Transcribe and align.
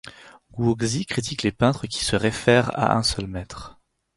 Guo 0.51 0.75
Xi 0.81 1.05
critique 1.05 1.43
les 1.43 1.51
peintres 1.51 1.85
qui 1.85 2.03
se 2.03 2.15
réfèrent 2.15 2.71
à 2.75 2.95
un 2.97 3.03
seul 3.03 3.27
maître. 3.27 3.79